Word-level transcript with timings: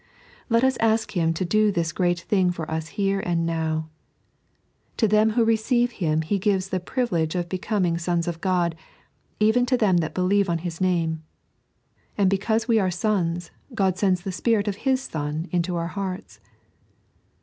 Let 0.49 0.63
us 0.63 0.77
ask 0.79 1.15
Him 1.15 1.31
to 1.35 1.45
do 1.45 1.71
this 1.71 1.91
great 1.91 2.21
thing 2.21 2.49
for 2.49 2.65
us 2.71 2.87
here 2.97 3.19
and 3.19 3.45
now. 3.45 3.87
"To 4.97 5.07
them 5.07 5.29
who 5.33 5.45
receive 5.45 5.91
Him 5.91 6.23
He 6.23 6.39
gives 6.39 6.69
the 6.69 6.79
privilege 6.79 7.35
of 7.35 7.47
becoming 7.47 7.99
sons 7.99 8.27
of 8.27 8.39
Ood, 8.43 8.73
even 9.39 9.63
to 9.67 9.77
them 9.77 9.97
that 9.97 10.15
believe 10.15 10.49
on 10.49 10.57
His 10.65 10.79
Kame 10.79 11.21
"—"and 12.17 12.31
because 12.31 12.67
we 12.67 12.79
are 12.79 12.89
sous, 12.89 13.51
Ood 13.79 13.95
sends 13.99 14.21
the 14.21 14.31
Spirit 14.31 14.67
of 14.67 14.77
His 14.77 15.01
Son 15.03 15.47
into 15.51 15.75
our 15.75 15.89
hearts." 15.89 16.39